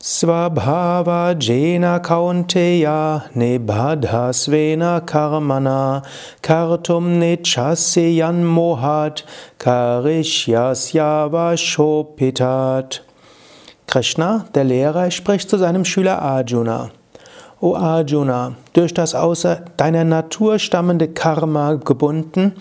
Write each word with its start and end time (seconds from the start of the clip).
Svabhava 0.00 1.34
jena 1.40 1.98
kaunteya 1.98 3.24
nebhadhasvena 3.34 5.04
karmana 5.04 6.04
kartum 6.40 7.18
nechasyan 7.18 8.44
mohat 8.44 9.24
karishyasya 9.58 11.28
vashopitat. 11.32 13.00
Krishna, 13.88 14.46
der 14.54 14.62
Lehrer, 14.62 15.10
spricht 15.10 15.50
zu 15.50 15.58
seinem 15.58 15.84
Schüler 15.84 16.22
Arjuna. 16.22 16.90
O 17.60 17.74
Arjuna, 17.74 18.54
durch 18.74 18.94
das 18.94 19.16
außer 19.16 19.64
deiner 19.76 20.04
Natur 20.04 20.60
stammende 20.60 21.08
Karma 21.08 21.74
gebunden, 21.74 22.54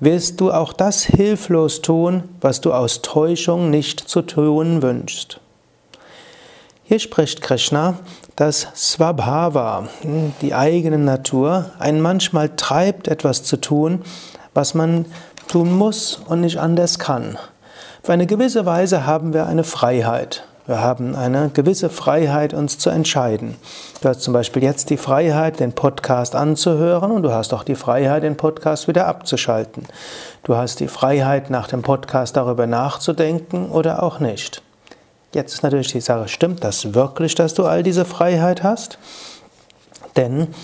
wirst 0.00 0.40
du 0.40 0.50
auch 0.50 0.72
das 0.72 1.04
hilflos 1.04 1.82
tun, 1.82 2.24
was 2.40 2.60
du 2.60 2.72
aus 2.72 3.00
Täuschung 3.00 3.70
nicht 3.70 4.00
zu 4.00 4.22
tun 4.22 4.82
wünschst. 4.82 5.38
Hier 6.86 6.98
spricht 6.98 7.40
Krishna, 7.40 7.94
dass 8.36 8.66
Swabhava, 8.76 9.88
die 10.42 10.54
eigene 10.54 10.98
Natur, 10.98 11.70
einen 11.78 12.02
manchmal 12.02 12.50
treibt, 12.50 13.08
etwas 13.08 13.42
zu 13.42 13.56
tun, 13.56 14.02
was 14.52 14.74
man 14.74 15.06
tun 15.48 15.72
muss 15.72 16.20
und 16.28 16.42
nicht 16.42 16.58
anders 16.58 16.98
kann. 16.98 17.38
Auf 18.02 18.10
eine 18.10 18.26
gewisse 18.26 18.66
Weise 18.66 19.06
haben 19.06 19.32
wir 19.32 19.46
eine 19.46 19.64
Freiheit. 19.64 20.44
Wir 20.66 20.82
haben 20.82 21.14
eine 21.14 21.48
gewisse 21.48 21.88
Freiheit, 21.88 22.52
uns 22.52 22.76
zu 22.76 22.90
entscheiden. 22.90 23.56
Du 24.02 24.10
hast 24.10 24.20
zum 24.20 24.34
Beispiel 24.34 24.62
jetzt 24.62 24.90
die 24.90 24.98
Freiheit, 24.98 25.60
den 25.60 25.72
Podcast 25.72 26.34
anzuhören 26.34 27.12
und 27.12 27.22
du 27.22 27.32
hast 27.32 27.54
auch 27.54 27.64
die 27.64 27.76
Freiheit, 27.76 28.24
den 28.24 28.36
Podcast 28.36 28.88
wieder 28.88 29.06
abzuschalten. 29.06 29.84
Du 30.42 30.54
hast 30.54 30.80
die 30.80 30.88
Freiheit, 30.88 31.48
nach 31.48 31.66
dem 31.66 31.80
Podcast 31.80 32.36
darüber 32.36 32.66
nachzudenken 32.66 33.70
oder 33.70 34.02
auch 34.02 34.20
nicht. 34.20 34.60
Jetzt 35.34 35.52
ist 35.54 35.62
natürlich 35.64 35.92
die 35.92 36.00
Sache, 36.00 36.28
stimmt 36.28 36.62
das 36.62 36.94
wirklich, 36.94 37.34
dass 37.34 37.54
du 37.54 37.64
all 37.64 37.82
diese 37.82 38.04
Freiheit 38.04 38.62
hast? 38.62 38.98
Denn 40.16 40.54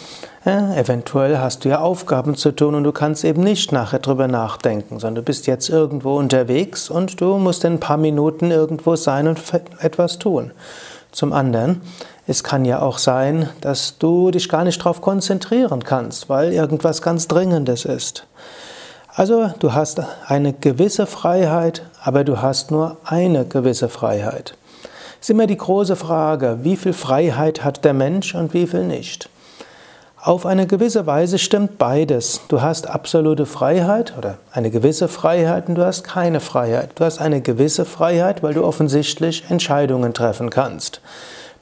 äh, 0.46 0.78
eventuell 0.78 1.38
hast 1.38 1.64
du 1.64 1.70
ja 1.70 1.80
Aufgaben 1.80 2.36
zu 2.36 2.52
tun 2.52 2.76
und 2.76 2.84
du 2.84 2.92
kannst 2.92 3.24
eben 3.24 3.42
nicht 3.42 3.72
nachher 3.72 3.98
drüber 3.98 4.28
nachdenken, 4.28 5.00
sondern 5.00 5.16
du 5.16 5.22
bist 5.22 5.48
jetzt 5.48 5.68
irgendwo 5.68 6.16
unterwegs 6.16 6.88
und 6.88 7.20
du 7.20 7.38
musst 7.38 7.64
in 7.64 7.74
ein 7.74 7.80
paar 7.80 7.96
Minuten 7.96 8.52
irgendwo 8.52 8.94
sein 8.94 9.26
und 9.26 9.40
etwas 9.80 10.18
tun. 10.18 10.52
Zum 11.10 11.32
anderen, 11.32 11.82
es 12.28 12.44
kann 12.44 12.64
ja 12.64 12.80
auch 12.80 12.98
sein, 12.98 13.48
dass 13.60 13.98
du 13.98 14.30
dich 14.30 14.48
gar 14.48 14.62
nicht 14.62 14.78
darauf 14.78 15.00
konzentrieren 15.00 15.82
kannst, 15.82 16.28
weil 16.28 16.52
irgendwas 16.52 17.02
ganz 17.02 17.26
Dringendes 17.26 17.84
ist. 17.84 18.24
Also 19.12 19.50
du 19.58 19.74
hast 19.74 20.00
eine 20.28 20.52
gewisse 20.52 21.06
Freiheit, 21.06 21.82
aber 22.00 22.22
du 22.22 22.40
hast 22.40 22.70
nur 22.70 22.98
eine 23.04 23.44
gewisse 23.44 23.88
Freiheit. 23.88 24.54
Ist 25.20 25.28
immer 25.28 25.46
die 25.46 25.56
große 25.56 25.96
Frage, 25.96 26.60
wie 26.62 26.76
viel 26.76 26.94
Freiheit 26.94 27.62
hat 27.62 27.84
der 27.84 27.92
Mensch 27.92 28.34
und 28.34 28.54
wie 28.54 28.66
viel 28.66 28.84
nicht. 28.84 29.28
Auf 30.22 30.46
eine 30.46 30.66
gewisse 30.66 31.06
Weise 31.06 31.38
stimmt 31.38 31.76
beides. 31.78 32.40
Du 32.48 32.62
hast 32.62 32.86
absolute 32.86 33.44
Freiheit 33.46 34.14
oder 34.16 34.38
eine 34.52 34.70
gewisse 34.70 35.08
Freiheit 35.08 35.68
und 35.68 35.74
du 35.74 35.84
hast 35.84 36.04
keine 36.04 36.40
Freiheit. 36.40 36.92
Du 36.94 37.04
hast 37.04 37.20
eine 37.20 37.40
gewisse 37.40 37.84
Freiheit, 37.84 38.42
weil 38.42 38.54
du 38.54 38.64
offensichtlich 38.64 39.44
Entscheidungen 39.48 40.14
treffen 40.14 40.50
kannst. 40.50 41.00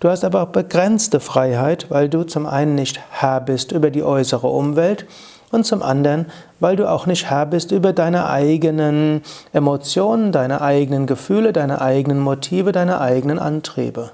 Du 0.01 0.09
hast 0.09 0.25
aber 0.25 0.43
auch 0.43 0.49
begrenzte 0.49 1.19
Freiheit, 1.19 1.87
weil 1.89 2.09
du 2.09 2.23
zum 2.23 2.47
einen 2.47 2.77
nicht 2.77 3.01
Herr 3.11 3.41
bist 3.41 3.73
über 3.73 3.91
die 3.91 4.05
äußere 4.05 4.47
Umwelt 4.47 5.07
und 5.51 5.65
zum 5.65 5.83
anderen, 5.83 6.27
weil 6.61 6.77
du 6.77 6.89
auch 6.89 7.07
nicht 7.07 7.31
Herr 7.31 7.47
bist 7.47 7.73
über 7.73 7.93
deine 7.93 8.29
eigenen 8.29 9.23
Emotionen, 9.53 10.33
deine 10.33 10.61
eigenen 10.61 11.07
Gefühle, 11.07 11.53
deine 11.53 11.81
eigenen 11.81 12.21
Motive, 12.21 12.73
deine 12.73 13.01
eigenen 13.01 13.39
Antriebe. 13.39 14.11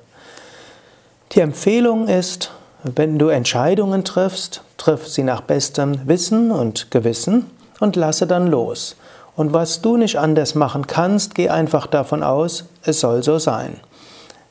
Die 1.33 1.41
Empfehlung 1.41 2.07
ist, 2.07 2.51
wenn 2.83 3.19
du 3.19 3.29
Entscheidungen 3.29 4.05
triffst, 4.05 4.63
triff 4.77 5.09
sie 5.09 5.23
nach 5.23 5.41
bestem 5.41 6.07
Wissen 6.07 6.51
und 6.51 6.91
Gewissen 6.91 7.47
und 7.81 7.97
lasse 7.97 8.27
dann 8.27 8.47
los. 8.49 8.97
Und 9.37 9.53
was 9.53 9.83
du 9.83 9.97
nicht 9.97 10.19
anders 10.19 10.55
machen 10.55 10.87
kannst, 10.87 11.35
geh 11.35 11.49
einfach 11.49 11.87
davon 11.87 12.23
aus, 12.23 12.67
es 12.85 13.01
soll 13.01 13.23
so 13.23 13.39
sein. 13.39 13.81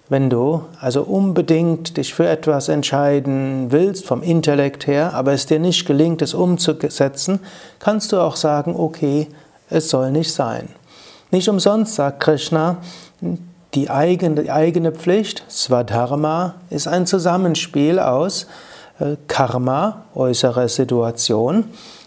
Wenn 0.09 0.29
du 0.29 0.63
also 0.79 1.03
unbedingt 1.03 1.95
dich 1.95 2.13
für 2.13 2.27
etwas 2.27 2.67
entscheiden 2.67 3.71
willst, 3.71 4.05
vom 4.05 4.21
Intellekt 4.21 4.85
her, 4.85 5.13
aber 5.13 5.31
es 5.31 5.45
dir 5.45 5.59
nicht 5.59 5.85
gelingt, 5.85 6.21
es 6.21 6.33
umzusetzen, 6.33 7.39
kannst 7.79 8.11
du 8.11 8.19
auch 8.19 8.35
sagen, 8.35 8.75
okay, 8.77 9.27
es 9.69 9.89
soll 9.89 10.11
nicht 10.11 10.33
sein. 10.33 10.67
Nicht 11.31 11.47
umsonst 11.47 11.95
sagt 11.95 12.19
Krishna, 12.19 12.77
die 13.73 13.89
eigene, 13.89 14.43
die 14.43 14.51
eigene 14.51 14.91
Pflicht, 14.91 15.43
Swadharma, 15.49 16.55
ist 16.69 16.87
ein 16.87 17.07
Zusammenspiel 17.07 17.97
aus 17.97 18.47
äh, 18.99 19.15
Karma, 19.27 20.03
äußerer 20.13 20.67
Situation, 20.67 21.65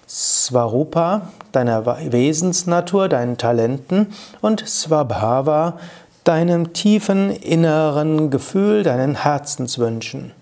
Swarupa, 0.09 1.23
deiner 1.51 1.85
Wesensnatur, 2.13 3.09
deinen 3.09 3.39
Talenten 3.39 4.13
und 4.41 4.69
Swabhava, 4.69 5.79
deinem 6.27 6.73
tiefen 6.73 7.31
inneren 7.31 8.31
Gefühl, 8.31 8.83
deinen 8.83 9.23
Herzenswünschen. 9.23 10.33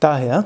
Daher, 0.00 0.44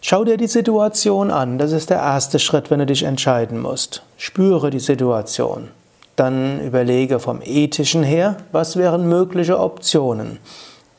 schau 0.00 0.24
dir 0.24 0.36
die 0.36 0.48
Situation 0.48 1.30
an. 1.30 1.58
Das 1.58 1.72
ist 1.72 1.88
der 1.88 1.98
erste 1.98 2.38
Schritt, 2.38 2.70
wenn 2.70 2.80
du 2.80 2.86
dich 2.86 3.04
entscheiden 3.04 3.60
musst. 3.60 4.02
Spüre 4.16 4.70
die 4.70 4.80
Situation. 4.80 5.68
Dann 6.16 6.60
überlege 6.60 7.20
vom 7.20 7.40
ethischen 7.42 8.02
her, 8.02 8.36
was 8.50 8.76
wären 8.76 9.08
mögliche 9.08 9.58
Optionen. 9.58 10.38